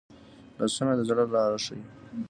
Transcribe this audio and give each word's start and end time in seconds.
لاسونه 0.57 0.91
د 0.95 1.01
زړه 1.09 1.23
لاره 1.33 1.59
ښيي 1.65 1.81